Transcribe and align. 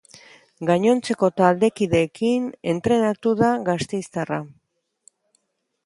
Gainontzeko 0.69 1.29
taldekideekin 1.41 2.49
entrenatu 2.73 3.35
da 3.43 3.53
gasteiztarra. 3.71 4.45